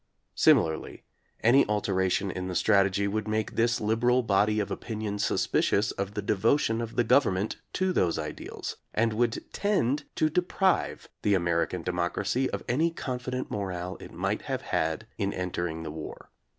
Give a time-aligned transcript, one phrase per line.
[0.33, 1.03] Similarly
[1.43, 6.23] any alteration in the strategy would make this liberal body of opinion suspicious of the
[6.23, 12.49] devotion of the Government to those ideals, and would tend to deprive the American democracy
[12.49, 16.31] of any con fident morale it might have had in entering the war.